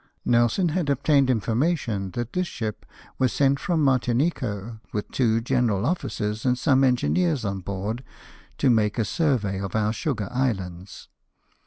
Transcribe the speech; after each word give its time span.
Nelson 0.25 0.69
had 0.69 0.89
obtained 0.89 1.29
information 1.29 2.09
that 2.13 2.33
this 2.33 2.47
ship 2.47 2.87
was 3.19 3.31
sent 3.31 3.59
from 3.59 3.85
Martinico, 3.85 4.79
with 4.91 5.11
two 5.11 5.41
general 5.41 5.85
officers 5.85 6.43
and 6.43 6.57
some 6.57 6.83
engineers 6.83 7.45
on 7.45 7.59
board, 7.59 8.03
to 8.57 8.71
make 8.71 8.97
a 8.97 9.05
survey 9.05 9.61
of 9.61 9.75
our 9.75 9.93
sugar 9.93 10.27
islands. 10.31 11.07